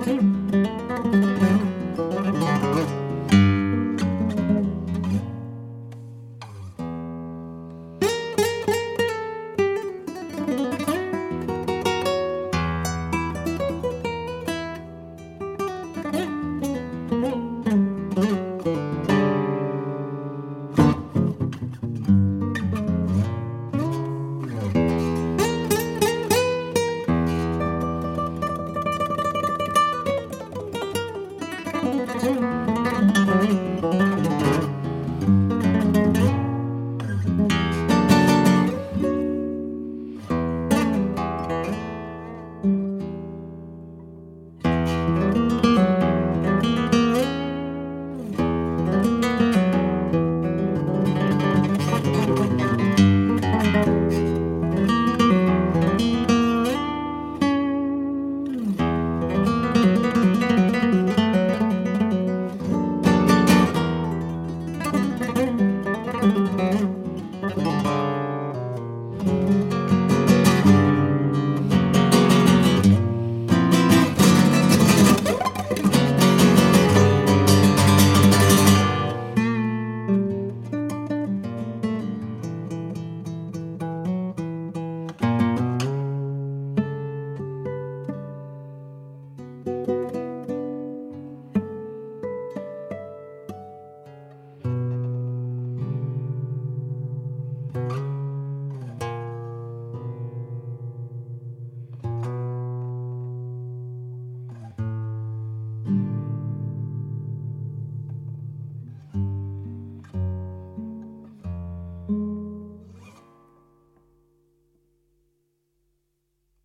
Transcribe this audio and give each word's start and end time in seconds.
Okay. 0.00 0.43